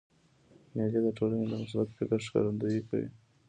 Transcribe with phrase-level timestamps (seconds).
[0.75, 3.07] مېلې د ټولني د مثبت فکر ښکارندویي کوي.